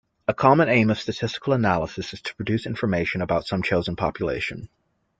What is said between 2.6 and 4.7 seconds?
information about some chosen population.